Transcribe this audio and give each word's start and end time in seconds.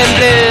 tendré 0.00 0.49